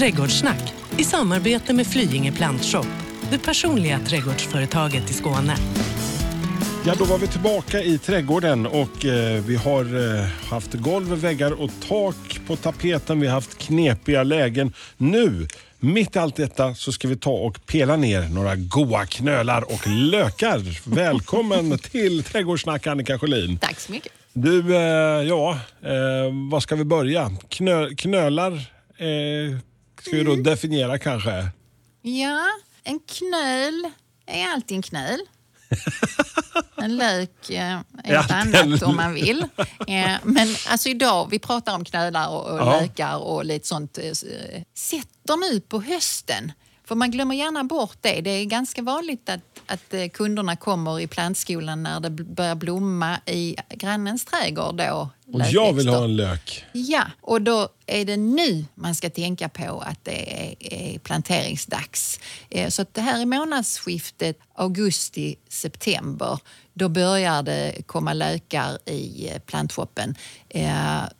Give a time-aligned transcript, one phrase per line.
[0.00, 2.86] Trädgårdssnack i samarbete med Flyinge Plantshop,
[3.30, 5.56] det personliga trädgårdsföretaget i Skåne.
[6.86, 11.62] Ja, då var vi tillbaka i trädgården och eh, vi har eh, haft golv, väggar
[11.62, 13.20] och tak på tapeten.
[13.20, 14.72] Vi har haft knepiga lägen.
[14.96, 15.46] Nu,
[15.80, 19.86] mitt i allt detta, så ska vi ta och pela ner några goa knölar och
[19.86, 20.90] lökar.
[20.94, 23.58] Välkommen till Trädgårdssnack Annika Sjölin.
[23.58, 24.12] Tack så mycket.
[24.32, 24.82] Du, eh,
[25.28, 27.30] ja, eh, var ska vi börja?
[27.48, 28.52] Knö, knölar
[28.98, 29.58] eh,
[30.02, 30.42] ska vi då Mm.
[30.44, 31.48] definiera kanske.
[32.02, 32.46] Ja,
[32.84, 33.84] en knöl
[34.26, 35.20] är alltid en knöl.
[36.76, 37.72] En lök eh,
[38.04, 39.44] är Ja, ett annat om man vill.
[39.86, 42.80] Eh, Men alltså idag, vi pratar om knölar och, och Ja.
[42.80, 43.98] lökar och lite sånt.
[43.98, 46.52] eh, s- eh, Sätter nu på hösten.
[46.90, 48.20] För man glömmer gärna bort det.
[48.20, 53.18] Det är ganska vanligt att, att eh, kunderna kommer i plantskolan när det börjar blomma
[53.26, 54.76] i grannens trädgård.
[54.76, 56.64] Då, Och jag vill ha en lök.
[56.72, 62.20] Ja, och då är det nu man ska tänka på att det är, är planteringsdags.
[62.48, 66.38] Eh, Så det här är månadsskiftet augusti-september.
[66.74, 70.14] Då börjar det komma lökar i eh, plantshoppen.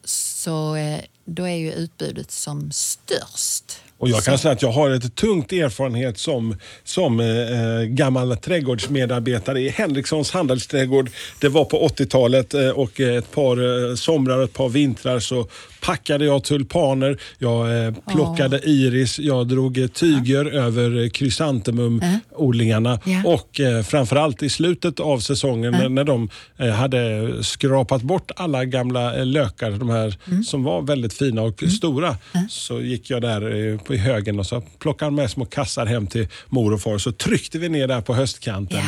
[0.05, 0.77] Så
[1.25, 3.83] då är ju utbudet som störst.
[4.01, 9.61] Och jag kan säga att jag har ett tungt erfarenhet som, som eh, gammal trädgårdsmedarbetare
[9.61, 11.11] i Henrikssons handelsträdgård.
[11.41, 15.47] Det var på 80-talet eh, och ett par eh, somrar och ett par vintrar så
[15.81, 23.23] packade jag tulpaner, jag eh, plockade iris, jag drog eh, tyger över eh, krysantemumodlingarna Ja.
[23.25, 28.65] och eh, framförallt i slutet av säsongen när, när de eh, hade skrapat bort alla
[28.65, 30.45] gamla eh, lökar, de här Mm.
[30.45, 32.17] som var väldigt fina och stora,
[32.49, 36.07] så gick jag där eh, på i högen och så plockade med små kassar hem
[36.07, 38.79] till mor och far så tryckte vi ner där på höstkanten.
[38.79, 38.85] Ja.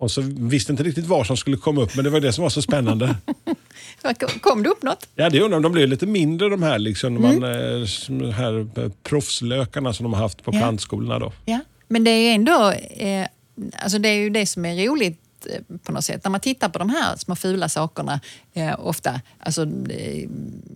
[0.00, 2.42] Och så visste inte riktigt vad som skulle komma upp men det var det som
[2.42, 3.16] var så spännande.
[4.40, 5.08] Kom det upp något?
[5.14, 7.40] Ja, det undrar om de blev lite mindre de här, liksom, Mm.
[7.40, 10.58] man, eh, de här eh, proffslökarna som de har haft på Ja.
[10.58, 11.18] plantskolorna.
[11.18, 11.32] Då.
[11.44, 13.26] Ja, men det är ändå eh,
[13.82, 16.24] alltså det är ju det som är roligt eh, på något sätt.
[16.24, 18.20] När man tittar på de här små fula sakerna,
[18.54, 20.28] eh, ofta, alltså eh,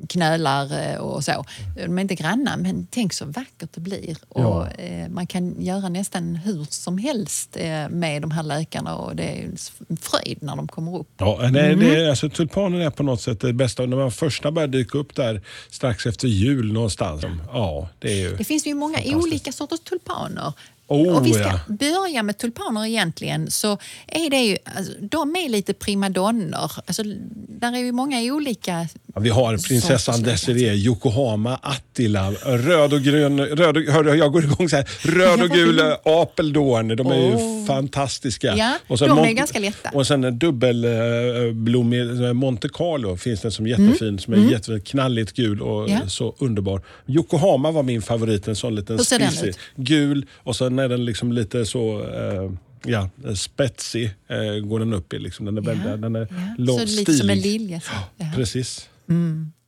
[0.08, 1.44] knölar eh, och så.
[1.76, 4.16] De är inte granna, men tänk så vackert det blir.
[4.34, 4.46] Ja.
[4.46, 9.16] Och, eh, man kan göra nästan hur som helst eh, med de här lökarna och
[9.16, 9.44] det är
[9.88, 11.08] en fröjd när de kommer upp.
[11.18, 11.78] Ja, nej, Mm.
[11.80, 13.86] det är, alltså, tulpanen är på något sätt det bästa.
[13.86, 15.40] När man första börjar dyka upp där
[15.70, 17.24] strax efter jul någonstans.
[17.52, 18.36] Ja, det är.
[18.36, 20.52] Det finns ju många olika sorters tulpaner.
[20.94, 21.60] Oh, och vi ska ja.
[21.68, 23.50] börja med tulpaner egentligen.
[23.50, 26.72] Så är det ju, alltså, de är lite primadonnor.
[26.86, 27.02] Alltså,
[27.48, 28.88] där är ju många olika...
[29.14, 30.22] Ja, vi har prinsessan.
[30.22, 35.42] Desiree, Yokohama, Attila, röd och grön, röd och, hörde, jag går igång så här, röd
[35.42, 36.88] och gul eh, apeldån.
[36.88, 37.66] De är ju Oh.
[37.66, 38.54] fantastiska.
[38.56, 39.90] Ja, och sen de är ganska lätta.
[39.92, 44.80] Och sen en dubbelblommig eh, Monte Carlo finns det som är jättefin, som är jättefin,
[44.80, 45.92] knalligt gul och Mm.
[45.96, 46.02] Ja.
[46.02, 46.82] eh, så underbar.
[47.06, 49.54] Yokohama var min favorit, en sån liten spissig.
[49.76, 52.50] Gul och sen är den liksom lite så eh,
[52.86, 55.18] Ja, spetsig eh, går den upp i.
[55.18, 55.46] Liksom.
[55.46, 56.54] Den är, väldigt, den är ja.
[56.58, 57.60] lång, Så lite som en stilig.
[57.60, 57.80] lilja.
[58.18, 58.26] Ja.
[58.36, 58.88] Precis.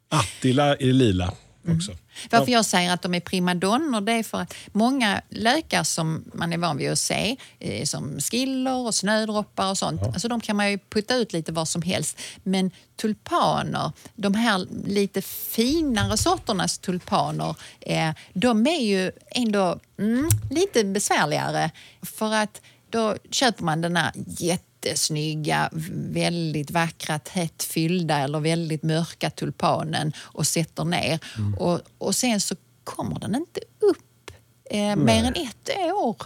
[0.08, 1.32] Attila i lila
[1.68, 1.92] också.
[2.30, 6.52] Varför jag säger att de är primadonnor det är för att många lökar som man
[6.52, 10.56] är van vid att se, eh, som skiller och snödroppar och sånt, alltså de kan
[10.56, 12.20] man ju putta ut lite var som helst.
[12.42, 20.84] Men tulpaner, de här lite finare sorternas tulpaner, eh, de är ju ändå mm, lite
[20.84, 21.70] besvärligare.
[22.02, 22.60] För att
[22.90, 30.46] då köper man den här jättesnygga, väldigt vackra, tätt fyllda eller väldigt mörka tulpanen och
[30.46, 31.18] sätter ner.
[31.58, 32.54] Och, och sen så
[32.84, 34.30] kommer den inte upp
[34.70, 36.16] eh, mer än ett år.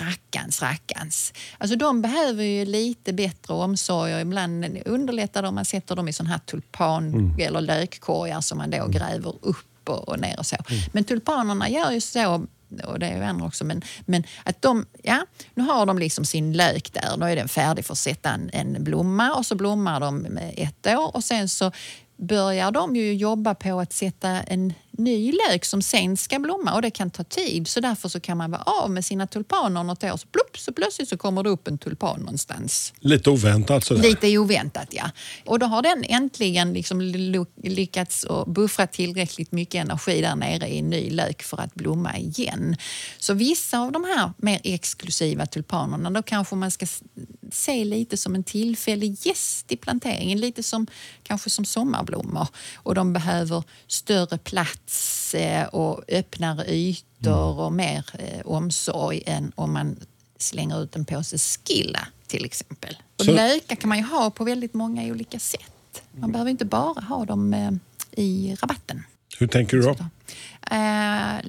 [0.00, 1.32] Rackans, rackans.
[1.58, 6.08] Alltså de behöver ju lite bättre omsorg och ibland underlättar det om man sätter dem
[6.08, 10.46] i sån här tulpan eller lökkorgar som man då gräver upp och, och ner och
[10.46, 10.56] så.
[10.92, 12.46] Men tulpanerna gör ju så
[12.84, 16.24] och det är ju andra också, men, men att de, ja, nu har de liksom
[16.24, 19.54] sin lök där, nu är den färdig för att sätta en, en blomma och så
[19.54, 21.72] blommar de med ett år och sen så
[22.16, 26.82] börjar de ju jobba på att sätta en ny lök som sen ska blomma och
[26.82, 30.04] det kan ta tid så därför så kan man vara av med sina tulpaner något
[30.04, 32.92] år så plupp så plötsligt så kommer det upp en tulpan någonstans.
[33.00, 34.02] Lite oväntat sådär.
[34.02, 35.10] Lite oväntat, ja.
[35.44, 40.78] Och då har den äntligen liksom ly- lyckats buffra tillräckligt mycket energi där nere i
[40.78, 42.76] en ny lök för att blomma igen.
[43.18, 46.86] Så vissa av de här mer exklusiva tulpanerna, då kanske man ska
[47.52, 50.86] se lite som en tillfällig gäst i planteringen, lite som
[51.22, 52.48] kanske som sommarblommor.
[52.76, 54.87] Och de behöver större plats
[55.34, 59.96] eh, och öppnare ytor och mer eh, omsorg än om man
[60.38, 62.96] slänger ut en påse skilla till exempel.
[63.18, 66.02] Och Så- lökar kan man ju ha på väldigt många olika sätt.
[66.12, 67.70] Man behöver inte bara ha dem eh,
[68.24, 69.02] i rabatten.
[69.38, 69.90] Hur tänker du då?
[70.76, 71.40] Eh,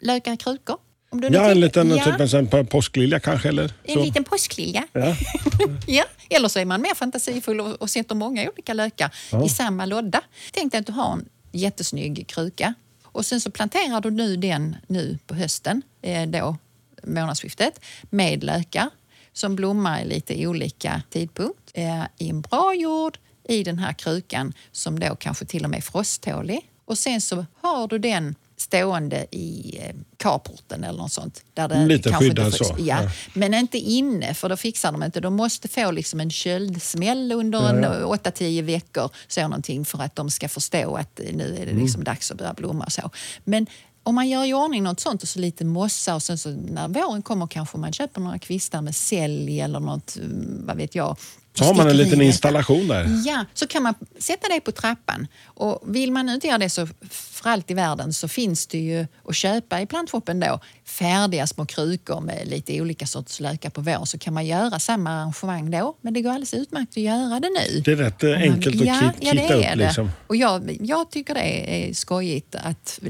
[0.00, 0.76] lökar i krukor.
[1.10, 3.72] Om du Ja, en liten ja, typ en påsklilja kanske eller?
[3.84, 4.04] en så.
[4.04, 4.86] liten påsklilja.
[4.92, 5.16] Ja.
[5.86, 9.14] Ja, eller så är man mer fantasifull och, och sätter många olika lökar
[9.44, 10.20] i samma låda.
[10.52, 14.76] Tänk dig att du har en jättesnygg kruka och sen så planterar du nu den
[14.86, 16.56] nu på hösten, eh, då
[17.02, 18.90] månadsskiftet, med lökar
[19.32, 23.18] som blommar i lite olika tidpunkt eh, i en bra jord
[23.48, 26.68] i den här krukan som då kanske till och med är frosttålig.
[26.84, 31.42] Och sen så har du den stående i eh, carporten eller något sånt.
[31.54, 33.10] Där det Lite skyddad så, Ja, ja.
[33.34, 35.20] men inte inne, för då fixar de inte.
[35.20, 40.16] De måste få liksom en köldsmäll under en Ja, 8-10 veckor så någonting för att
[40.16, 42.04] de ska förstå att eh, nu är det liksom Mm.
[42.04, 42.90] dags att börja blomma.
[42.90, 43.10] Så.
[43.44, 43.66] Men
[44.02, 46.88] om man gör i ordning något sånt och så lite mossa och sen så när
[46.88, 51.16] våren kommer kanske man köper några kvistar med sälj eller något, mm, vad vet jag.
[51.54, 53.08] Så har man en liten installation där.
[53.26, 55.26] Ja, så kan man sätta det på trappan.
[55.44, 59.06] Och vill man inte göra det så för allt i världen så finns det ju
[59.28, 64.04] att köpa i plantshoppen då färdiga små krukor med lite olika sorters lökar på vår
[64.04, 65.96] så kan man göra samma arrangemang då.
[66.00, 67.80] Men det går alldeles utmärkt att göra det nu.
[67.80, 69.78] Det är rätt eh, man- enkelt att ja, kit- ja, det kitta är upp.
[69.78, 69.84] det.
[69.86, 70.10] Liksom.
[70.26, 71.40] Och jag, jag tycker det
[71.88, 73.00] är skojigt att...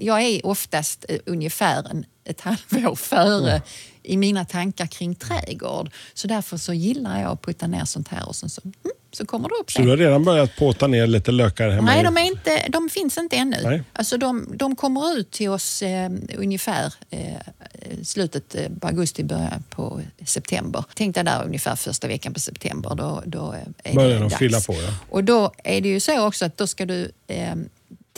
[0.00, 3.62] Jag är oftast eh, ungefär en, ett halvår före
[4.02, 5.90] i mina tankar kring trädgård.
[6.14, 8.74] Så därför så gillar jag att putta ner sånt här och sen så, mm,
[9.12, 11.86] så kommer det upp Så du har redan börjat påta ner lite lökar hemma?
[11.86, 13.56] Nej, de, är inte, de finns inte ännu.
[13.62, 13.82] Nej.
[13.92, 17.20] Alltså de, de kommer ut till oss eh, ungefär eh,
[18.02, 20.84] slutet eh, på augusti, början på september.
[20.94, 22.94] Tänk dig där ungefär första veckan på september.
[22.94, 23.54] Då, då
[23.84, 24.36] är Börjar det de dags.
[24.36, 24.94] fylla på, ja.
[25.10, 27.54] Och då är det ju så också att då ska du eh,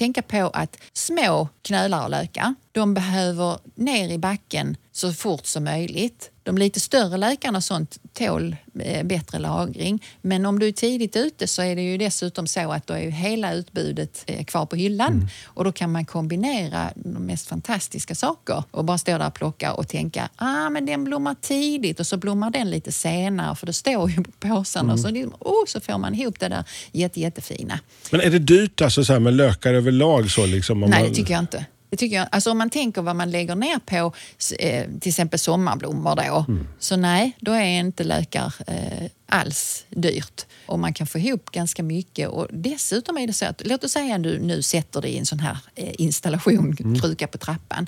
[0.00, 5.64] tänka på att små knölar och lökar, de behöver ner i backen så fort som
[5.64, 6.30] möjligt.
[6.42, 10.04] De lite större lökarna och sånt tål eh, bättre lagring.
[10.22, 13.02] Men om du är tidigt ute så är det ju dessutom så att då är
[13.02, 15.12] ju hela utbudet eh, kvar på hyllan.
[15.12, 15.28] Mm.
[15.44, 19.72] Och då kan man kombinera de mest fantastiska saker och bara stå där och plocka
[19.72, 23.72] och tänka ah, men den blommar tidigt och så blommar den lite senare för det
[23.72, 24.82] står ju på påsarna.
[24.82, 24.92] Mm.
[24.92, 27.78] Och så, liksom, oh, så får man ihop det där jätte, jättefina.
[28.10, 30.30] Men är det dyrt alltså, så med lökar överlag?
[30.30, 31.08] Så, liksom, om Nej, man...
[31.08, 31.66] det tycker jag inte.
[31.90, 34.12] Det tycker jag, alltså om man tänker vad man lägger ner på
[34.58, 36.68] eh, till exempel sommarblommor då, Mm.
[36.78, 40.46] så nej, då är inte lökar eh, alls dyrt.
[40.66, 42.28] Och man kan få ihop ganska mycket.
[42.28, 45.18] Och dessutom är det så att, låt oss säga att du nu sätter dig i
[45.18, 47.00] en sån här eh, installation, Mm.
[47.00, 47.86] kruka på trappan.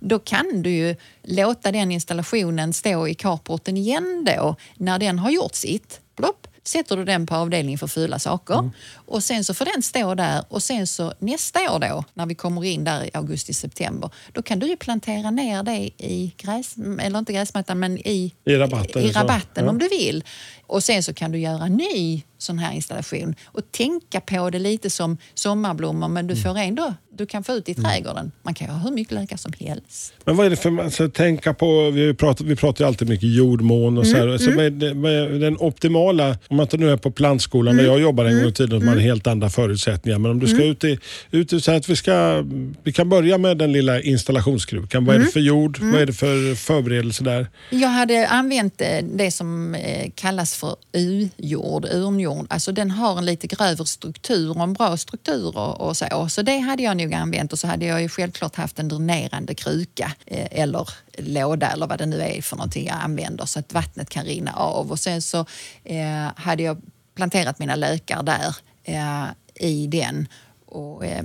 [0.00, 5.30] Då kan du ju låta den installationen stå i carporten igen då, när den har
[5.30, 6.00] gjort sitt.
[6.16, 8.70] Plopp, sätter du den på avdelningen för fula saker Mm.
[9.06, 12.34] och sen så får den stå där och sen så nästa år då när vi
[12.34, 17.18] kommer in där i augusti-september då kan du ju plantera ner det i gräs, eller
[17.18, 19.18] inte gräsmattan men i, I rabatten, i så.
[19.18, 19.70] rabatten Ja.
[19.70, 20.24] om du vill.
[20.66, 24.90] Och sen så kan du göra ny sån här installation och tänka på det lite
[24.90, 26.36] som sommarblommor men Mm.
[26.36, 28.32] du får ändå, du kan få ut i trädgården.
[28.42, 30.12] Man kan ju ha hur mycket lökar som helst.
[30.24, 31.90] Men vad är det för ska tänka på?
[31.90, 34.38] Vi pratar, vi pratar ju alltid mycket jordmån och så Mm, här.
[34.38, 34.64] Så vad
[35.12, 37.84] är den optimala, om man inte nu är på plantskolan Mm.
[37.84, 40.18] där jag jobbade en gång i tiden, och man har helt andra förutsättningar.
[40.18, 40.70] Men om du ska Mm.
[40.70, 40.98] ut i,
[41.30, 42.44] ut i så att vi ska,
[42.82, 45.04] vi kan börja med den lilla installationskrukan.
[45.04, 45.26] Vad är Mm.
[45.26, 45.78] det för jord?
[45.80, 47.46] Vad är det för förberedelse där?
[47.70, 52.33] Jag hade använt eh, det som eh, kallas för U-jord, urnjord.
[52.50, 56.28] Alltså den har en lite grövre struktur och en bra struktur och, och så.
[56.28, 59.54] Så det hade jag nog använt och så hade jag ju självklart haft en dränerande
[59.54, 63.72] kruka eh, eller låda eller vad det nu är för någonting jag använder så att
[63.72, 64.90] vattnet kan rinna av.
[64.90, 65.46] Och sen så
[65.84, 66.80] eh, hade jag
[67.14, 70.28] planterat mina lökar där eh, i den
[70.66, 71.24] och eh,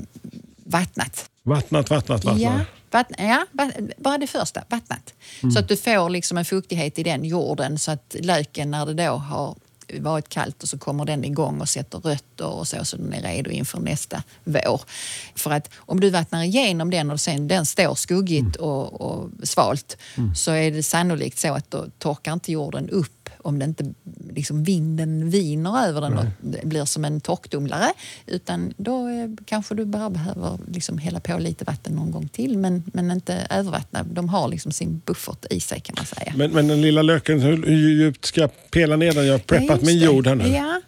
[0.63, 1.29] vattnat.
[1.43, 2.41] Vattnat, vattnat, vattnat.
[2.41, 2.59] Ja,
[2.91, 3.45] vattn, ja,
[3.97, 5.13] bara det första, vattnat.
[5.53, 8.93] Så att du får liksom en fuktighet i den jorden så att löken när det
[8.93, 9.55] då har
[9.93, 13.21] varit kallt och så kommer den igång och sätter rötter och så, så den är
[13.21, 14.81] redo inför nästa vår.
[15.35, 19.97] För att om du vattnar igenom den och sen den står skuggigt och, och svalt
[20.35, 23.93] så är det sannolikt så att då torkar inte jorden upp om det inte
[24.29, 27.91] liksom vinden viner över den och det blir som en torktumlare.
[28.25, 32.57] Utan då eh, kanske du bara behöver liksom hälla på lite vatten någon gång till
[32.57, 34.03] men, men inte övervattna.
[34.03, 36.33] De har liksom sin buffert i sig kan man säga.
[36.35, 39.25] Men, men den lilla löken, hur, hur djupt ska jag pela ner den?
[39.25, 40.47] Jag har preppat Ja, min jord här nu.
[40.47, 40.81] Ja.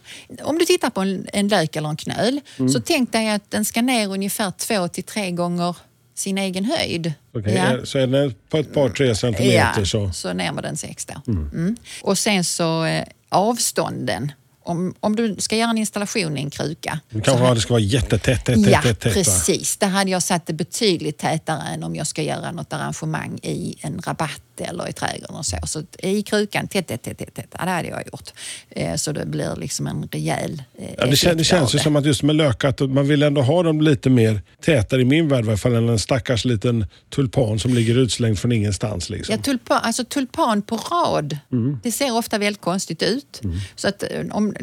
[0.44, 2.70] Om du tittar på en, en lök eller en knöl Mm.
[2.70, 5.76] så tänk dig att den ska ner ungefär två till tre gånger
[6.22, 7.14] sin egen höjd.
[7.36, 7.62] Okej, Ja.
[7.64, 10.12] är- Så är den på ett par, tre centimeter Ja, så...
[10.12, 11.32] så ner med den sex då.
[11.32, 11.76] Mm.
[12.02, 14.32] Och sen så eh, avstånden.
[14.64, 17.00] Om, om du ska göra en installation i en kruka.
[17.10, 19.78] Det kanske här- ha- det ska vara jättetätt, tätt, Ja, tätt, tätt, precis.
[19.78, 23.76] Där hade jag satt det betydligt tätare än om jag ska göra något arrangemang i
[23.82, 25.58] en rabatt eller i trädgården och så.
[25.66, 27.56] Så i krukan, tätt, tätt, tätt, tätt.
[27.60, 28.30] Ja, det hade jag gjort.
[28.70, 31.96] Eh, så det blir liksom en rejäl eh, Ja, det, kän, det känns ju som
[31.96, 35.28] att just med lök att man vill ändå ha dem lite mer tätare i min
[35.28, 39.10] värld i alla fall än en stackars liten tulpan som ligger utslängd från ingenstans.
[39.10, 39.36] Liksom.
[39.36, 41.38] Ja, tulpan, alltså tulpan på rad,
[41.84, 43.42] det ser ofta väldigt konstigt ut.
[43.76, 44.54] Så att, eh, om,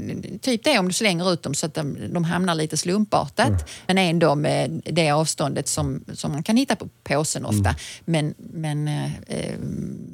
[0.40, 3.70] typ det om du slänger ut dem så att de, de hamnar lite slumpartat.
[3.86, 7.74] Men ändå med det avståndet som, som man kan hitta på påsen ofta.
[8.04, 9.58] Men, men, eh, eh,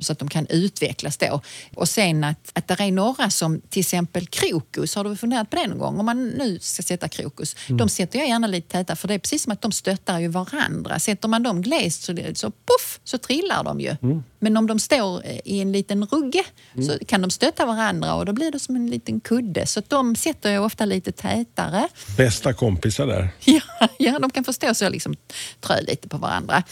[0.00, 1.40] så att de kan utvecklas då.
[1.74, 5.56] Och sen att, att det är några som, till exempel krokus, har du funderat på
[5.56, 5.98] det någon gång?
[5.98, 9.18] Om man nu ska sätta krokus, de sätter jag gärna lite tätare för det är
[9.18, 10.98] precis som att de stöttar ju varandra.
[10.98, 13.96] Sätter man dem glest så, så puff så trillar de ju.
[14.38, 16.44] Men om de står eh, i en liten rugge
[16.86, 19.66] så kan de stötta varandra och då blir det som en liten kudde.
[19.66, 21.88] Så de sätter jag ofta lite tätare.
[22.16, 23.28] Bästa kompisar där.
[23.44, 25.14] Ja, ja, de kan förstå så liksom
[25.60, 26.62] trö lite på varandra.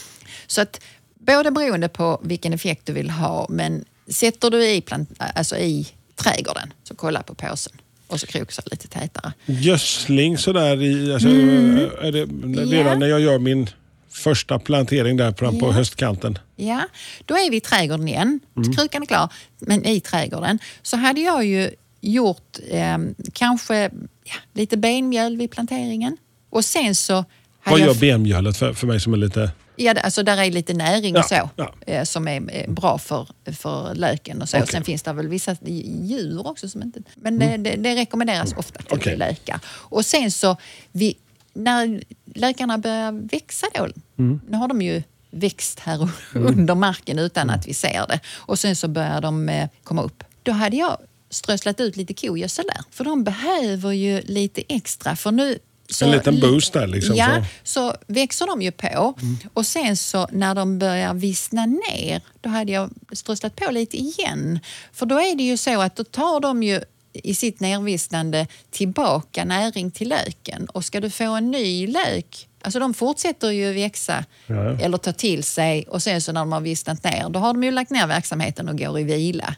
[0.47, 0.81] Så att
[1.25, 5.87] både beroende på vilken effekt du vill ha, men sätter du i, plant, alltså i
[6.15, 7.73] trädgården, så kolla på påsen.
[8.07, 9.33] Och så krokusar lite tätare.
[9.45, 12.87] Gödsling sådär i, alltså, är det, redan Mm.
[12.87, 12.95] Ja.
[12.95, 13.69] när jag gör min
[14.09, 15.71] första plantering där på, Ja.
[15.71, 16.37] höstkanten.
[16.55, 16.81] Ja,
[17.25, 18.39] då är vi i trädgården igen.
[18.77, 21.69] Krukan är klar, men i trädgården så hade jag ju
[22.01, 22.97] gjort eh,
[23.33, 23.75] kanske
[24.23, 26.17] ja, lite benmjöl vid planteringen.
[26.49, 27.25] Och sen så...
[27.65, 29.51] Vad jag gör benmjölet för, för mig som är lite...
[29.75, 31.73] Ja, alltså där är lite näring och så ja.
[31.87, 34.57] eh, som är eh, bra för, för löken och så.
[34.57, 34.67] Okej.
[34.71, 35.55] Sen finns det väl vissa
[36.01, 36.99] djur också som inte...
[37.15, 38.99] Men det, det, det rekommenderas ofta till Mm.
[39.01, 39.17] Okej.
[39.17, 39.59] lökar.
[39.67, 40.57] Och sen så,
[40.91, 41.17] vi,
[41.53, 42.03] när
[42.35, 44.41] lökarna börjar växa då, Mm.
[44.49, 47.59] nu har de ju växt här under marken utan Mm.
[47.59, 48.19] att vi ser det.
[48.35, 50.23] Och sen så börjar de eh, komma upp.
[50.43, 50.97] Då hade jag
[51.29, 52.83] strösslat ut lite kogödsel där.
[52.91, 55.15] För de behöver ju lite extra.
[55.15, 55.59] För nu
[55.93, 57.15] så En liten boost där liksom.
[57.15, 57.91] Ja, Så.
[57.91, 59.13] så växer de ju på.
[59.53, 64.59] Och sen så när de börjar vissna ner, då hade jag strösslat på lite igen.
[64.93, 66.81] För då är det ju så att då tar de ju
[67.13, 70.65] i sitt nervissnande tillbaka näring till löken.
[70.65, 74.55] Och ska du få en ny lök, alltså de fortsätter ju växa Ja.
[74.79, 77.63] eller ta till sig och sen så när de har vissnat ner, då har de
[77.63, 79.55] ju lagt ner verksamheten och går i vila.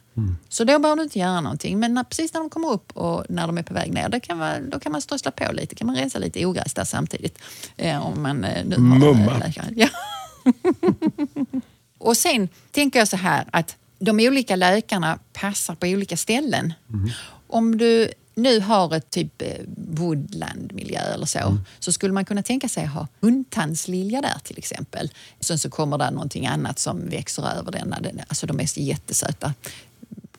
[0.49, 1.79] Så då behöver du inte göra någonting.
[1.79, 4.19] Men när, precis när de kommer upp och när de är på väg ner, då
[4.19, 5.75] kan man, då kan man strössla på lite.
[5.75, 7.37] kan man rensa lite ogräs där samtidigt.
[7.77, 9.41] Eh, om man eh, nu har, Mumma.
[9.45, 9.63] eh.
[9.75, 9.87] Ja.
[11.97, 16.73] och sen tänker jag så här att de olika lökarna passar på olika ställen.
[17.47, 22.69] Om du nu har ett typ eh, woodlandmiljö eller så, så skulle man kunna tänka
[22.69, 25.11] sig att ha hundtandslilja där till exempel.
[25.39, 27.99] Sen så kommer det någonting annat som växer över denna.
[27.99, 29.53] Den- Alltså de är jättesöta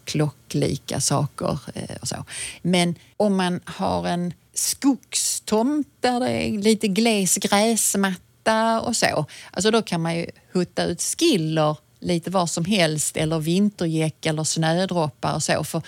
[0.04, 2.24] klocklika saker eh, och så.
[2.62, 9.70] Men om man har en skogstomt där det är lite gles gräsmatta och så, alltså
[9.70, 15.34] då kan man ju hutta ut skiller lite var som helst eller vintergäck eller snödroppar
[15.34, 15.64] och så.
[15.64, 15.82] För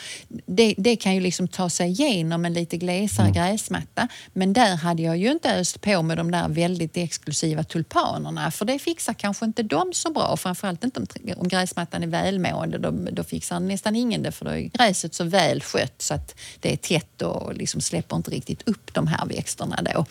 [0.46, 4.08] det, det kan ju liksom ta sig igenom en lite glesare gräsmatta.
[4.32, 8.64] Men där hade jag ju inte öst på med de där väldigt exklusiva tulpanerna för
[8.64, 10.36] det fixar kanske inte de så bra.
[10.36, 12.78] Framförallt inte om, om gräsmattan är välmående.
[12.78, 16.34] Då, då fixar nästan ingen det för då är gräset så väl skött så att
[16.60, 20.06] det är tätt och liksom släpper inte riktigt upp de här växterna då.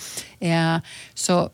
[0.47, 0.77] Eh,
[1.13, 1.49] så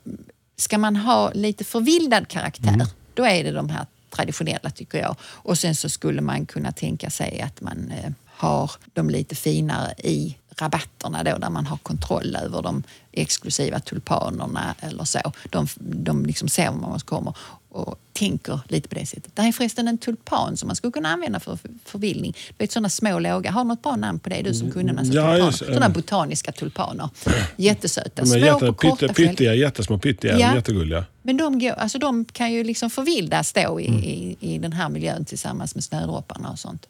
[0.58, 3.86] ska man ha lite förvildad karaktär, då är det de här
[4.16, 5.16] traditionella tycker jag.
[5.22, 9.94] Och sen så skulle man kunna tänka sig att man eh, har de lite finare
[9.98, 15.32] i rabatterna då där man har kontroll över de exklusiva tulpanerna eller så.
[15.50, 17.34] De, de liksom ser var man kommer
[17.74, 19.36] och tänker lite på det sättet.
[19.36, 22.32] Det här är förresten en tulpan som man skulle kunna använda för förvildning.
[22.50, 23.52] Du vet sådana små låga.
[23.52, 24.42] Har du något bra namn på det?
[24.42, 25.52] Du som kunde massa Ja, tulpaner.
[25.52, 25.58] det.
[25.58, 27.10] Sådana botaniska tulpaner.
[27.56, 28.26] Jättesöta.
[28.26, 30.56] Små jätte, på korta pytte, pyttiga, jättesmå pyttiga, Ja.
[30.56, 31.06] jättegulliga.
[31.22, 34.00] Men de, går, alltså de kan ju liksom förvildas då i, Mm.
[34.04, 36.86] i, i den här miljön tillsammans med snödropparna och sånt.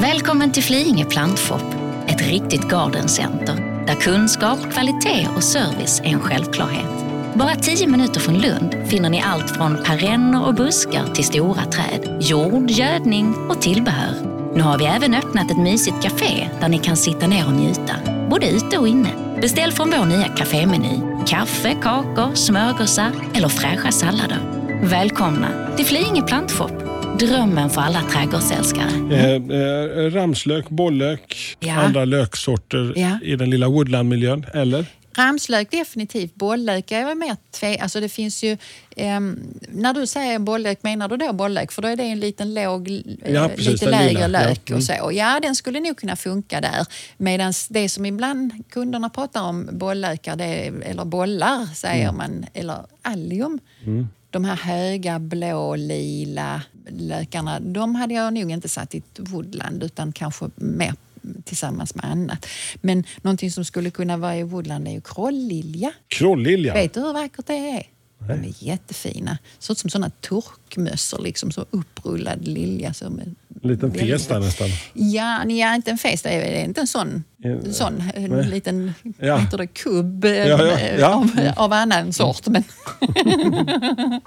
[0.00, 1.62] Välkommen till Flyinge plantshop,
[2.08, 6.93] ett riktigt gardencenter där kunskap, kvalitet och service är en självklarhet.
[7.34, 12.18] Bara 10 minuter från Lund finner ni allt från perenner och buskar till stora träd,
[12.20, 14.14] jord, gödning och tillbehör.
[14.54, 17.96] Nu har vi även öppnat ett mysigt café där ni kan sitta ner och njuta,
[18.30, 19.08] både ute och inne.
[19.40, 21.00] Beställ från vår nya kafémeny.
[21.26, 24.38] Kaffe, kakor, smörgåsar eller fräscha sallader.
[24.82, 26.72] Välkomna till Flyinge plantshop,
[27.18, 28.90] drömmen för alla trädgårdsälskare.
[29.10, 31.72] Eh, eh, ramslök, bollök, Ja.
[31.74, 33.18] andra löksorter Ja.
[33.22, 34.86] i den lilla woodlandmiljön, eller?
[35.16, 37.78] Ramslök definitivt, bolllök är väl mer tve...
[37.82, 38.56] Alltså det finns ju...
[38.96, 41.72] ehm, när du säger bolllök, menar du då bolllök?
[41.72, 44.42] För då är det en liten låg, eh, Ja, precis, lite lägre lilla.
[44.42, 44.78] Ja, lök mm.
[44.78, 45.10] och så.
[45.12, 46.86] Ja, den skulle nog kunna funka där.
[47.16, 52.16] Medan det som ibland kunderna pratar om bolllökar, det är, eller bollar säger Mm.
[52.16, 53.60] man, eller allium.
[54.30, 59.82] De här höga blå, lila, lökarna, de hade jag nog inte satt i ett woodland
[59.82, 60.94] utan kanske mer
[61.44, 62.46] tillsammans med annat.
[62.80, 65.92] Men någonting som skulle kunna vara i woodland är ju krållilja.
[66.08, 66.74] Krållilja?
[66.74, 67.86] Vet du hur vackert det är?
[68.28, 69.38] De är jättefina.
[69.58, 70.10] Ser ut som såna
[70.78, 72.88] turkmössor, liksom, så upprullad lilja.
[73.00, 74.68] Är En liten väldigt- fes där nästan.
[74.94, 76.22] Ja, ja, inte en fes.
[76.22, 79.36] Det är, inte en sån, Ja, sån en liten Ja.
[79.36, 81.08] heter det, kubb eh, Ja, ja, ja.
[81.14, 82.46] Av, av annan sort.
[82.46, 82.64] Men,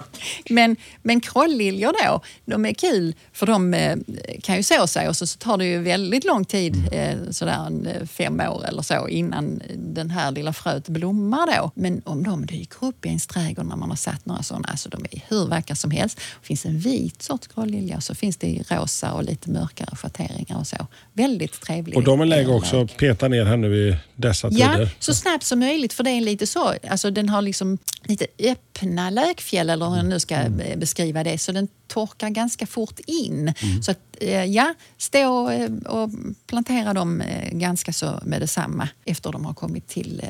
[0.50, 3.96] men, men krålliljor då, de är kul för de eh,
[4.42, 7.66] kan ju så sig och så, så tar det ju väldigt lång tid, eh, sådär
[7.66, 11.70] en, eh, fem år eller så, innan den här lilla fröet blommar då.
[11.74, 14.88] Men om de dyker upp i ens trädgård när man har satt några sådana, alltså
[14.88, 16.20] de är hur vackra som helst.
[16.42, 20.58] Finns en vit sorts krållilja och så finns det i rosa och lite mörkare schatteringar
[20.58, 20.86] och så.
[21.12, 21.96] Väldigt trevligt.
[21.96, 24.90] Och de är läge också att peta ner här nu i dessa Ja, tider.
[24.98, 26.74] så snabbt som möjligt för det är lite så.
[26.90, 30.80] Alltså den har liksom lite öppna lökfjäll eller hur jag nu ska Mm.
[30.80, 31.38] beskriva det.
[31.38, 33.52] Så den torkar ganska fort in.
[33.62, 33.82] Mm.
[33.82, 36.10] Så att, eh, ja, stå eh, och
[36.46, 40.22] plantera dem eh, ganska så med detsamma efter de har kommit till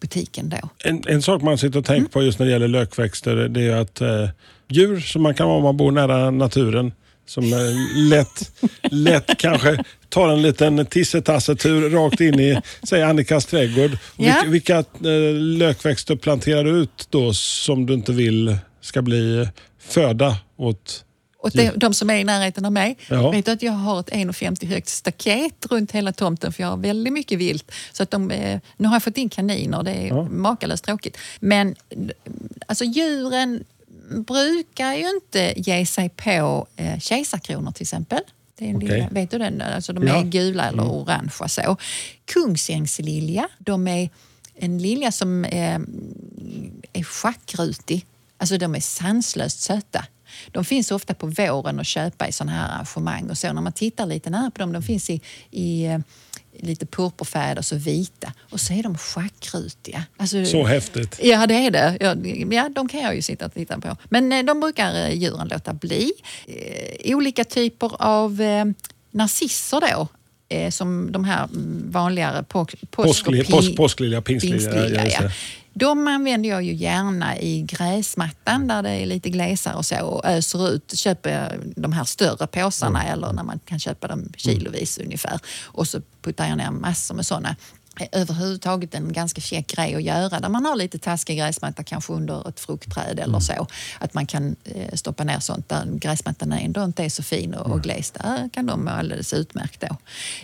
[0.00, 0.68] butiken då.
[0.84, 3.76] En, en sak man sitter och tänker på just när det gäller lökväxter det är
[3.76, 4.00] att
[4.72, 6.92] djur som man kan vara om man bor nära naturen
[7.26, 7.58] som eh,
[7.96, 8.52] lätt,
[8.82, 13.98] lätt kanske tar en liten tissetassetur rakt in i säg Annikas trädgård.
[14.16, 14.34] Ja.
[14.46, 19.48] Vilka, eh, lökväxter planterar du ut då som du inte vill ska bli
[19.78, 21.04] föda åt
[21.38, 23.30] Och det, de som är i närheten av mig, Ja.
[23.30, 26.76] vet du att jag har ett 1,50 högt staket runt hela tomten för jag har
[26.76, 27.72] väldigt mycket vilt.
[27.92, 30.22] Så att de, eh, nu har jag fått in kaniner, det är Ja.
[30.30, 31.18] makalöst tråkigt.
[31.40, 31.74] Men
[32.66, 33.64] alltså djuren
[34.26, 38.20] brukar ju inte ge sig på eh, kejsarkronor till exempel.
[38.58, 38.88] Det är en Okej.
[38.88, 39.60] lilla, vet du den?
[39.62, 40.16] Alltså de Ja.
[40.20, 41.76] är gula eller orangea så.
[42.24, 44.10] Kungsängslilja, de är
[44.54, 45.78] en lilja som eh,
[46.92, 48.06] är schackrutig.
[48.38, 50.04] Alltså de är sanslöst söta.
[50.50, 53.52] De finns ofta på våren att köpa i sådana här arrangemang och så.
[53.52, 55.98] När man tittar lite nära på dem, de finns i, i eh,
[56.60, 58.32] lite purpurfärgade och så vita.
[58.50, 60.04] Och så är de schackrutiga.
[60.16, 61.20] Alltså, så häftigt.
[61.22, 61.96] Ja, det är det.
[62.54, 63.96] Ja, de kan jag ju sitta och titta på.
[64.04, 66.12] Men eh, de brukar eh, djuren låta bli.
[66.46, 68.42] Eh, olika typer av
[69.10, 70.08] narcisser då,
[70.70, 75.16] som de här mm, vanligare påsk, och Påskli- pi- påsk- påsklilja, pingstlilja, pingstlilja, ja, just
[75.20, 75.26] ja.
[75.26, 75.32] det.
[75.74, 80.24] De använder jag ju gärna i gräsmattan där det är lite glesare och så och
[80.24, 83.12] öser ut, köper de här större påsarna Mm.
[83.12, 85.40] eller när man kan köpa dem kilovis ungefär.
[85.64, 87.56] Och så puttar jag ner massor med sådana.
[88.12, 92.48] Överhuvudtaget en ganska käck grej att göra där man har lite taskig gräsmatta kanske under
[92.48, 93.40] ett fruktträd eller Mm.
[93.40, 93.66] så.
[93.98, 97.66] Att man kan eh, stoppa ner sånt där gräsmattan ändå inte är så fin och,
[97.66, 97.72] Mm.
[97.78, 98.10] och gles.
[98.10, 99.96] Där kan de må alldeles utmärkt då.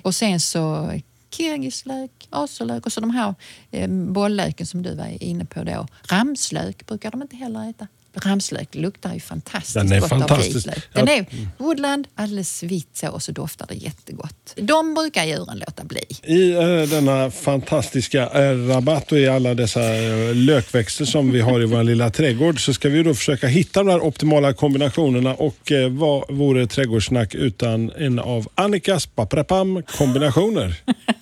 [0.03, 0.93] Och sen så
[1.31, 3.35] kirgislök, azelök och så de här
[3.71, 5.87] eh, bolllöken som du var inne på då.
[6.11, 7.87] Ramslök brukar de inte heller äta.
[8.25, 10.69] Ramslök luktar ju fantastiskt Den är gott fantastisk.
[10.69, 10.89] av vitlök.
[10.93, 11.27] Den är
[11.59, 14.55] woodland, alldeles vitt så och så doftar det jättegott.
[14.57, 16.05] De brukar djuren låta bli.
[16.25, 21.63] I eh, denna fantastiska eh, rabatt och i alla dessa eh, lökväxter som vi har
[21.63, 25.73] i vår lilla trädgård så ska vi då försöka hitta de här optimala kombinationerna och
[25.73, 30.75] eh, vad vore trädgårdssnack utan en av Annikas paprapam kombinationer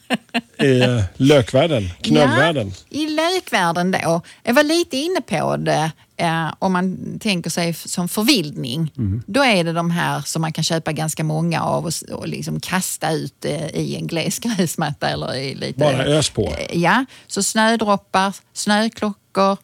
[0.59, 2.73] i eh, lökvärlden, knölvärlden.
[2.89, 4.21] Ja, I lökvärlden då.
[4.43, 8.93] Jag var lite inne på det eh, om man tänker sig som förvildning.
[8.97, 9.23] Mm.
[9.27, 12.61] Då är det de här som man kan köpa ganska många av och, och liksom
[12.61, 15.79] kasta ut eh, i en gles gräsmatta eller i lite...
[15.79, 16.55] Bara ös på.
[16.59, 19.57] Eh, Ja, så snödroppar, snöklockor,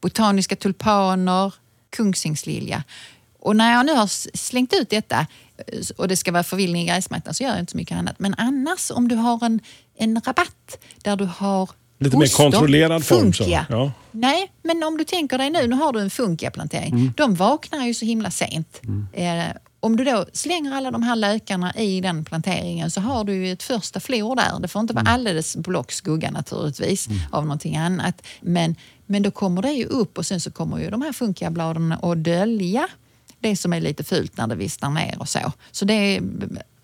[0.00, 1.54] botaniska tulpaner,
[1.96, 2.84] kungsängslilja.
[3.40, 5.26] Och när jag nu har slängt ut detta
[5.96, 8.14] och det ska vara förvildning i gräsmattan så gör jag inte så mycket annat.
[8.18, 9.60] Men annars om du har en,
[9.98, 13.66] en rabatt där du har Lite mer kontrollerad form funkia.
[13.70, 13.92] ja.
[14.12, 16.92] Nej, men om du tänker dig nu, nu har du en funkia-plantering.
[16.94, 17.12] Mm.
[17.16, 18.80] De vaknar ju så himla sent.
[19.12, 19.44] Eh,
[19.82, 23.52] om du då slänger alla de här lökarna i den planteringen så har du ju
[23.52, 24.60] ett första flor där.
[24.60, 25.14] Det får inte vara Mm.
[25.14, 28.22] alldeles block skugga naturligtvis av någonting annat.
[28.40, 28.74] Men,
[29.06, 32.24] men då kommer det ju upp och sen så kommer ju de här funkiabladen att
[32.24, 32.88] dölja
[33.40, 35.52] det som är lite fult när det vissnar ner och så.
[35.70, 36.22] Så det är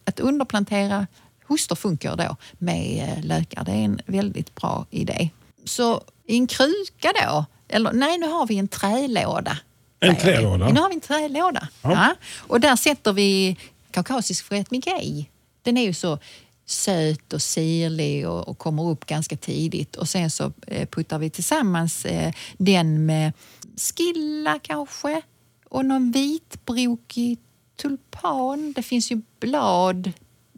[0.04, 1.06] att underplantera
[1.46, 3.64] hostor funkar då med eh, lökar.
[3.64, 5.30] Det är en väldigt bra idé.
[5.64, 9.58] Så i en kruka då, eller nej nu har vi en trälåda.
[10.00, 10.68] En trälåda?
[10.68, 11.68] Nu har vi en trälåda.
[11.82, 11.92] Ja.
[11.92, 12.14] Ja.
[12.38, 13.56] Och där sätter vi
[13.90, 15.30] kaukasisk fred migej.
[15.62, 16.18] Den är ju så
[16.66, 19.96] söt och sirlig och, och kommer upp ganska tidigt.
[19.96, 23.32] Och sen så eh, puttar vi tillsammans eh, den med
[23.76, 25.22] skilla kanske
[25.70, 27.38] och någon vitbrokig
[27.82, 28.72] tulpan.
[28.76, 30.12] Det finns ju blad,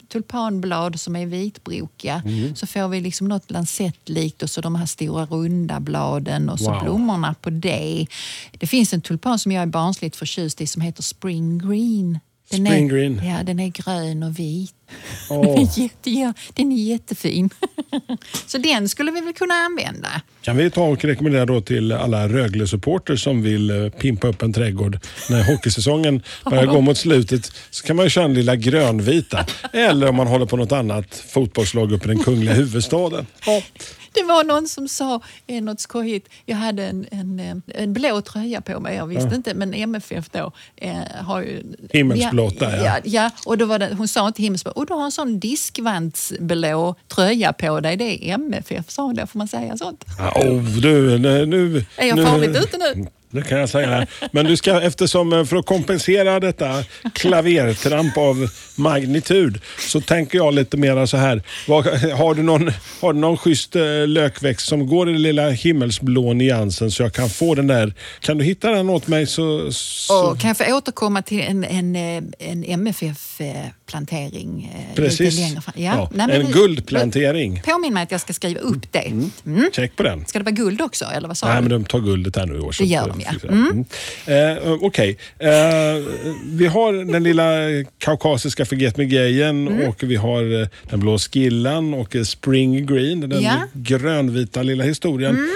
[0.09, 2.23] tulpanblad som är vitbrokiga.
[2.27, 2.57] Mm.
[2.57, 6.73] Så får vi liksom något lansettlikt och så de här stora runda bladen och så
[6.73, 6.83] Wow.
[6.83, 8.07] blommorna på det.
[8.53, 12.19] Det finns en tulpan som jag är barnsligt förtjust i som heter Spring Green.
[12.51, 13.21] Den Spring är, green.
[13.25, 14.75] Ja, den är grön och vit.
[15.31, 17.51] Är jätte, den är jättefin.
[18.47, 20.09] Så den skulle vi väl kunna använda.
[20.43, 24.53] Kan vi ta och rekommendera då till alla Rögle-supporter som vill eh, pimpa upp en
[24.53, 24.99] trädgård
[25.31, 29.47] när hockeysäsongen börjar gå mot slutet så kan man ju köra en lilla grönvita.
[29.73, 33.27] Eller om man håller på något annat fotbollslag uppe i den kungliga huvudstaden.
[33.47, 33.63] Ja.
[34.13, 36.29] Det var någon som sa eh, något skojigt.
[36.47, 38.97] Jag hade en, en, eh, en blå tröja på mig.
[38.97, 41.63] Jag visste inte, men MFF då eh, har ju...
[41.91, 42.85] Himmelsblått där, ja.
[42.85, 43.01] ja.
[43.05, 44.73] ja och då var det, hon sa inte himmelsblå.
[44.73, 47.97] Och du har en sån diskvantsblå tröja på dig.
[47.97, 49.15] Det är MFF, sa hon.
[49.15, 50.05] Där får man säga sånt.
[50.19, 53.07] Ja, oh, du, nu, nu, Är jag farligt ute nu?
[53.31, 54.07] Det kan jag säga.
[54.33, 60.55] Men du ska, eftersom eh, för att kompensera detta klavertramp av magnitud så tänker jag
[60.55, 61.43] lite mer så här.
[61.69, 65.51] Vad, har, du någon, har du någon schysst eh, lökväxt som går i den lilla
[65.51, 67.95] himmelsblå nyansen så jag kan få den där?
[68.21, 69.73] Kan du hitta den åt mig så...
[69.73, 75.39] så kan jag få återkomma till en, en, eh, en MFF-plantering precis.
[75.41, 75.75] längre fram?
[75.77, 77.63] Ja, Nej, men en nu- guldplantering.
[77.65, 78.99] Påminn mig att jag ska skriva upp det.
[79.47, 79.71] Mm.
[79.73, 80.27] Check på den.
[80.27, 81.61] Ska det vara guld också, eller vad sa Nej, du?
[81.61, 82.75] men de tar guldet här nu i år.
[82.79, 83.49] Det gör att- de, ja.
[84.27, 84.33] det.
[84.33, 84.65] Mm.
[84.67, 85.17] Eh, Okej.
[85.39, 85.51] Eh,
[86.45, 87.45] vi har den lilla
[87.99, 89.89] kaukasiska Forget Me Gayen Mm.
[89.89, 93.51] och vi har eh, den blå skillan och eh, Spring Green, den Ja.
[93.55, 93.69] Mm.
[93.75, 95.49] grönvita lilla historien.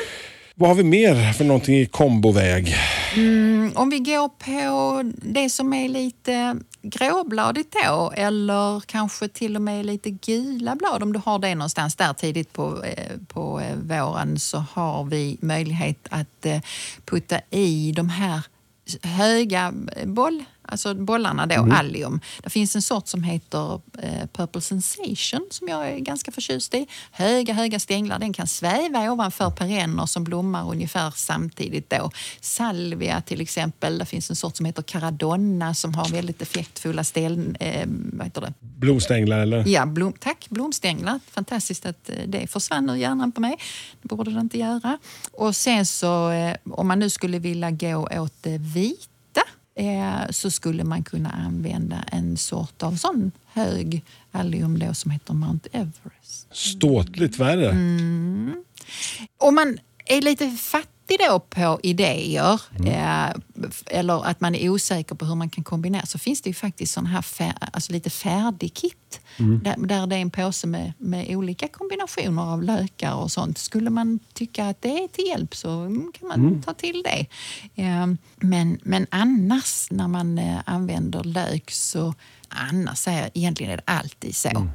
[0.55, 2.77] Vad har vi mer för någonting i komboväg?
[3.17, 9.63] Mm, om vi går på det som är lite gråbladigt då eller kanske till och
[9.63, 11.03] med lite gula blad.
[11.03, 15.39] Om du har det någonstans där tidigt på, eh, på eh, våren så har vi
[15.41, 16.61] möjlighet att eh,
[17.05, 18.41] putta i de här
[19.03, 19.73] höga
[20.05, 22.21] boll, alltså bollarna då, allium.
[22.43, 26.87] Det finns en sort som heter eh, Purple Sensation som jag är ganska förtjust i.
[27.11, 28.19] Höga, höga stänglar.
[28.19, 32.11] Den kan sväva ovanför perenner som blommar ungefär samtidigt då.
[32.41, 33.99] Salvia till exempel.
[33.99, 38.41] Det finns en sort som heter Caradonna som har väldigt effektfulla ställ, eh, vad heter
[38.41, 38.53] det?
[38.61, 39.69] Blomstänglar eller?
[39.69, 40.47] Ja, blom, tack.
[40.49, 41.21] Blomstänglar.
[41.31, 43.57] Fantastiskt att eh, det försvann ur hjärnan på mig.
[44.03, 44.99] Det borde det inte göra.
[45.33, 49.12] Och sen så, eh, om man nu skulle vilja gå åt det vita
[49.75, 55.35] eh, så skulle man kunna använda en sort av sån hög allium då som heter
[55.35, 56.47] Mount Everest.
[56.51, 57.71] Ståtligt värre.
[57.71, 58.65] Mm.
[59.39, 63.31] Om man är lite fattig då på idéer eh,
[63.87, 66.93] eller att man är osäker på hur man kan kombinera så finns det ju faktiskt
[66.93, 68.75] sån här fär, alltså lite färdig
[69.37, 73.59] kit där, där det är en påse med, med olika kombinationer av lökar och sånt.
[73.59, 77.27] Skulle man tycka att det är till hjälp så mm, kan man ta till det.
[77.83, 82.15] Eh, men, men annars när man eh, använder lök så
[82.49, 84.69] annars jag egentligen är det alltid så.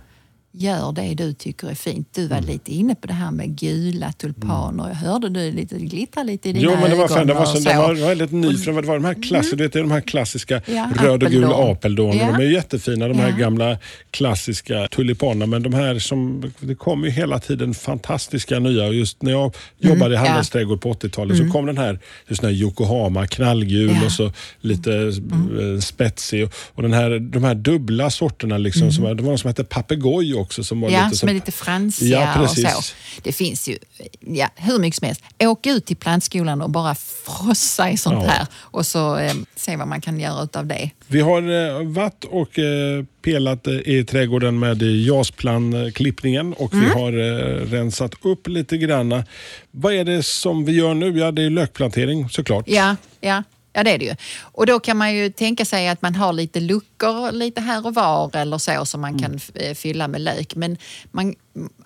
[0.60, 2.08] Gör det du tycker är fint.
[2.16, 4.88] Du var lite inne på det här med gula tulpaner.
[4.88, 7.18] Jag hörde du lite glittra lite i dina Jo, men det var, ögon.
[7.18, 8.58] fan, det var, så, det var väldigt ny.
[8.58, 11.44] För det var de här klassiska, du vet, de här klassiska Ja, röd och gul
[11.54, 12.18] apeldon.
[12.18, 12.26] Ja.
[12.38, 13.36] De är jättefina, de här Ja.
[13.38, 13.78] gamla
[14.12, 15.46] klassiska tulipanerna.
[15.46, 18.86] Men de här som, det kommer ju hela tiden fantastiska nya.
[18.88, 20.20] Och Just när jag jobbade i Mm, ja.
[20.20, 20.28] Mm.
[20.32, 23.90] handelsträdgård på 80-talet så kom den här, just den här Yokohama, knallgul.
[23.90, 24.04] Mm.
[24.06, 26.50] och så lite eh, spetsig.
[26.74, 29.64] Och, den här, de här dubbla sorterna, liksom, som, var- det var någon som hette
[29.64, 30.47] papegoj också.
[30.54, 31.00] Som var Mm.
[31.02, 32.74] Ja, lite som är lite fransiga Ja, och precis.
[32.76, 32.94] så.
[33.22, 33.78] Det finns ju
[34.20, 35.22] ja, hur mycket som helst.
[35.40, 38.30] Åk ut till plantskolan och bara frossa i sånt Ja.
[38.30, 40.90] här och så eh, se vad man kan göra utav det.
[41.08, 47.14] Vi har eh, varit och eh, pelat eh, i trädgården med jasplanklippningen och vi har
[47.14, 49.24] eh, rensat upp lite granna.
[49.72, 51.20] Vad är det som vi gör nu?
[51.20, 52.66] Ja, det är lökplantering såklart.
[52.68, 53.44] Ja, ja.
[53.74, 54.16] Ja, det är det ju.
[54.40, 57.94] Och då kan man ju tänka sig att man har lite luckor lite här och
[57.94, 60.56] var eller så som man kan eh, fylla med lök.
[60.56, 60.78] Men
[61.12, 61.36] man,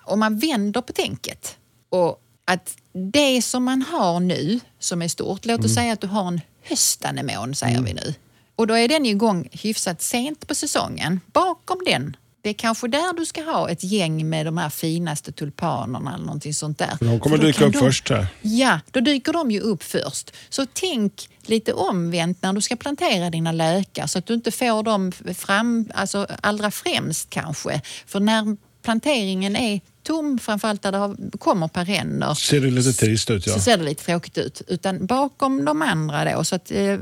[0.04, 1.56] om man vänder på tänket
[1.88, 6.06] och att det som man har nu som är stort, låt oss säga att du
[6.06, 8.14] har en höstanemon säger vi nu.
[8.56, 11.20] Och då är den igång hyfsat sent på säsongen.
[11.26, 15.32] Bakom den, det är kanske där du ska ha ett gäng med de här finaste
[15.32, 16.96] tulpanerna eller någonting sånt där.
[17.00, 18.26] De kommer dyka upp de- först här.
[18.42, 20.34] Ja, då dyker de ju upp först.
[20.48, 24.82] Så tänk lite omvänt när du ska plantera dina lökar så att du inte får
[24.82, 27.80] dem fram, alltså allra främst kanske.
[28.06, 33.30] För när planteringen är tom, framförallt där det har, kommer perenner, Ser det lite trist
[33.30, 33.54] ut ja.
[33.54, 34.62] så ser det lite tråkigt ut.
[34.68, 36.98] Utan bakom de andra då, så att eh,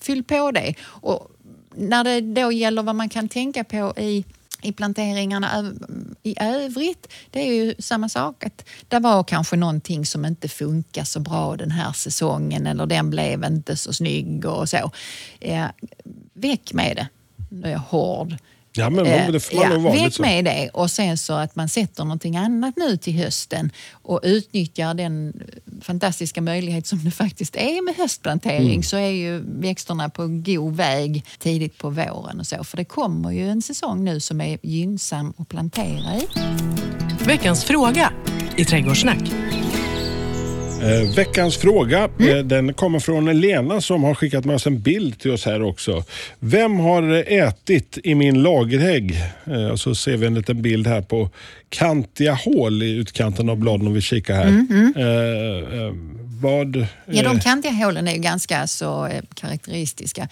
[0.00, 0.74] fyll på det.
[0.84, 1.30] Och
[1.76, 4.24] när det då gäller vad man kan tänka på i
[4.64, 5.72] i planteringarna
[6.22, 8.44] i övrigt, det är ju samma sak.
[8.44, 13.10] Att det var kanske någonting som inte funkar så bra den här säsongen eller den
[13.10, 14.90] blev inte så snygg och så.
[15.40, 15.66] Eh,
[16.32, 17.08] väck med det.
[17.50, 18.34] Nu är jag hård.
[18.76, 21.56] Ja, men Eh, det får man nog vara väck med det och sen så att
[21.56, 25.32] man sätter någonting annat nu till hösten och utnyttjar den
[25.82, 28.82] fantastiska möjlighet som det faktiskt är med höstplantering Mm.
[28.82, 32.64] så är ju växterna på god väg tidigt på våren och så.
[32.64, 36.26] För det kommer ju en säsong nu som är gynnsam att plantera i.
[37.26, 38.12] Veckans fråga
[38.56, 39.30] i Trädgårdssnack.
[40.84, 42.36] Eh, veckans fråga Mm.
[42.36, 45.62] eh, den kommer från Lena som har skickat med oss en bild till oss här
[45.62, 46.04] också.
[46.38, 49.14] Vem har ätit i min lagerhägg?
[49.46, 51.30] Eh, och så ser vi en liten bild här på
[51.68, 54.46] kantiga hål i utkanten av bladen om vi kikar här.
[54.46, 55.92] Eh, eh,
[56.40, 56.76] vad...
[56.76, 60.28] Mm, Ja, de eh, kantiga hålen är ju ganska så eh, karaktäristiska.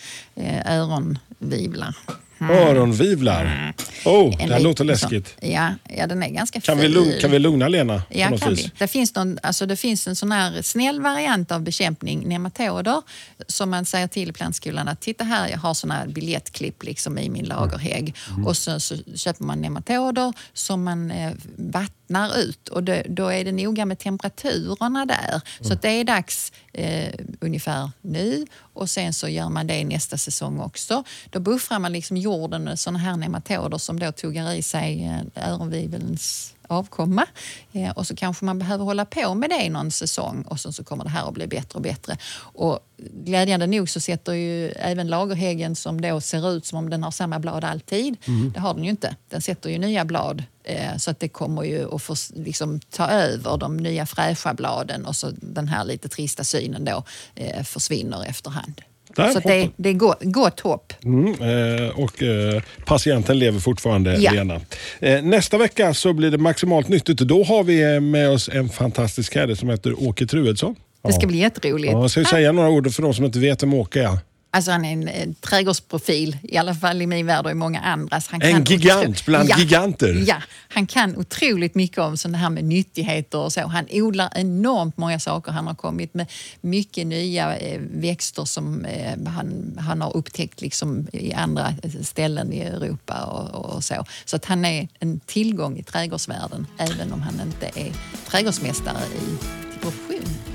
[2.50, 3.44] Eh, öronvivlar.
[3.44, 3.72] Öronvivlar.
[4.04, 5.34] Oh, det här låter sån- läskigt.
[5.40, 6.92] Ja, ja, den är ganska Kan vi, ful.
[6.92, 8.02] lugn, kan vi lugna Lena?
[8.08, 8.64] Ja, kan vis?
[8.66, 8.70] vi.
[8.78, 13.02] Det finns, någon, alltså det finns en sån här snäll variant av bekämpning, nematoder,
[13.46, 17.30] som man säger till plantskolan att titta här, jag har såna här biljettklipp liksom i
[17.30, 18.14] min lagerhägg.
[18.30, 18.46] Mm.
[18.46, 23.44] Och så, så köper man nematoder som man eh, vattnar ut och det, då är
[23.44, 25.28] det noga med temperaturerna där.
[25.30, 25.40] Mm.
[25.60, 30.18] Så att det är dags eh, ungefär nu och sen så gör man det nästa
[30.18, 31.04] säsong också.
[31.30, 35.06] Då buffrar man liksom jorden med såna här nematoder som då tuggar i sig
[35.36, 37.26] eh, öronvivelns avkomma.
[37.72, 40.72] Eh, och så kanske man behöver hålla på med det i någon säsong och sen
[40.72, 42.16] så kommer det här att bli bättre och bättre.
[42.38, 47.02] Och glädjande nog så sätter ju även lagerhäggen som då ser ut som om den
[47.02, 48.16] har samma blad alltid.
[48.54, 49.16] Det har den ju inte.
[49.28, 53.08] Den sätter ju nya blad eh, så att det kommer ju att få liksom, ta
[53.08, 57.04] över de nya fräscha bladen och så den här lite trista synen då
[57.34, 58.82] eh, försvinner efterhand.
[59.16, 60.92] Där så det, det är gott, gott hopp.
[61.04, 64.32] Mm, eh, och eh, patienten lever fortfarande, Ja.
[64.32, 64.60] Lena.
[65.00, 68.68] Eh, nästa vecka så blir det maximalt nyttigt och då har vi med oss en
[68.68, 70.76] fantastisk herre som heter Åke Truedsson.
[71.06, 71.92] Det ska bli jätteroligt.
[71.92, 74.18] Ja, jag ska säga några ord för de som inte vet vem Åke är.
[74.54, 77.80] Alltså han är en, en trädgårdsprofil, i alla fall i min värld och i många
[77.80, 78.28] andras.
[78.28, 80.24] Han En gigant bland giganter.
[80.26, 80.36] Ja,
[80.68, 83.66] han kan otroligt mycket om sånt här med nyttigheter och så.
[83.66, 85.52] Han odlar enormt många saker.
[85.52, 86.26] Han har kommit med
[86.60, 92.60] mycket nya eh, växter som eh, han, han har upptäckt liksom i andra ställen i
[92.60, 94.04] Europa och, och så.
[94.24, 97.92] Så att han är en tillgång i trädgårdsvärlden, även om han inte är
[98.26, 99.38] trädgårdsmästare i
[99.80, 100.51] profession.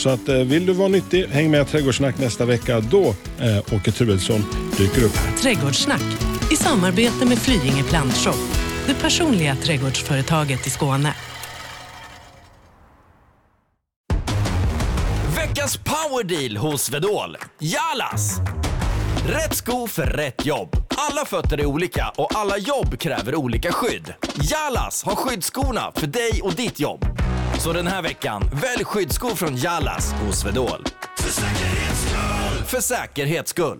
[0.00, 2.80] Så att, eh, vill du vara nyttig, häng med Trädgårdssnack nästa vecka.
[2.80, 4.44] Då eh, Åke Truedsson
[4.78, 5.36] dyker upp här.
[5.36, 6.02] Trädgårdssnack
[6.52, 8.36] i samarbete med Flyinge Plantshop.
[8.86, 11.14] Det personliga trädgårdsföretaget i Skåne.
[15.36, 17.36] Veckans powerdeal hos Vedol.
[17.58, 18.40] Jalas!
[19.26, 20.76] Rätt sko för rätt jobb.
[20.88, 24.14] Alla fötter är olika och alla jobb kräver olika skydd.
[24.50, 27.04] Jalas har skyddsskorna för dig och ditt jobb.
[27.60, 30.84] Så den här veckan, välj skyddsskor från Jallas hos Vedol.
[31.18, 32.64] För säkerhets skull!
[32.66, 33.78] För säkerhets skull.